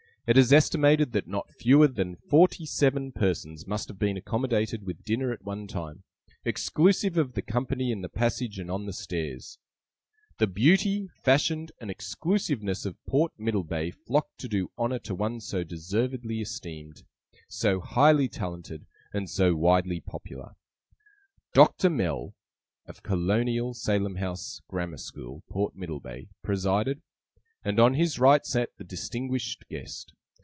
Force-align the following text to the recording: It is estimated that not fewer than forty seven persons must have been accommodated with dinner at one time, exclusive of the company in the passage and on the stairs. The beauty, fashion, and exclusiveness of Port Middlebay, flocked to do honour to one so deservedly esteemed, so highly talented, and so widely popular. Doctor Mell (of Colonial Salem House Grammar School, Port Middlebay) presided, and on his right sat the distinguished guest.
It 0.27 0.37
is 0.37 0.53
estimated 0.53 1.11
that 1.11 1.27
not 1.27 1.51
fewer 1.51 1.87
than 1.87 2.15
forty 2.15 2.63
seven 2.67 3.11
persons 3.11 3.65
must 3.65 3.87
have 3.87 3.97
been 3.97 4.15
accommodated 4.17 4.85
with 4.85 5.03
dinner 5.03 5.33
at 5.33 5.41
one 5.43 5.65
time, 5.67 6.03
exclusive 6.45 7.17
of 7.17 7.33
the 7.33 7.41
company 7.41 7.91
in 7.91 8.01
the 8.01 8.07
passage 8.07 8.59
and 8.59 8.69
on 8.69 8.85
the 8.85 8.93
stairs. 8.93 9.57
The 10.37 10.45
beauty, 10.45 11.09
fashion, 11.23 11.69
and 11.79 11.89
exclusiveness 11.89 12.85
of 12.85 13.03
Port 13.07 13.33
Middlebay, 13.37 13.91
flocked 13.91 14.37
to 14.41 14.47
do 14.47 14.69
honour 14.77 14.99
to 14.99 15.15
one 15.15 15.41
so 15.41 15.63
deservedly 15.63 16.39
esteemed, 16.39 17.01
so 17.49 17.79
highly 17.81 18.29
talented, 18.29 18.85
and 19.11 19.27
so 19.27 19.55
widely 19.55 19.99
popular. 19.99 20.53
Doctor 21.53 21.89
Mell 21.89 22.35
(of 22.85 23.01
Colonial 23.03 23.73
Salem 23.73 24.17
House 24.17 24.61
Grammar 24.69 24.97
School, 24.99 25.43
Port 25.49 25.75
Middlebay) 25.75 26.29
presided, 26.43 27.01
and 27.65 27.79
on 27.81 27.93
his 27.95 28.17
right 28.17 28.43
sat 28.45 28.69
the 28.77 28.83
distinguished 28.85 29.67
guest. 29.69 30.13